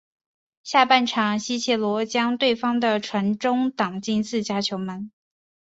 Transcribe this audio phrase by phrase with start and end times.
[0.63, 5.11] 下半场西切罗将对方的传中挡进自家球门。